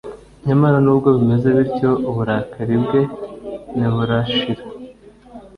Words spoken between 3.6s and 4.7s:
ntiburashira